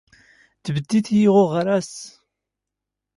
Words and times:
ⵜⴱⴷⴷⵎ 0.63 0.87
ⵉⵢⵉ 0.97 1.23
ⴷⴳ 1.33 1.37
ⵓⴱⵔⵉⴷ! 1.43 1.91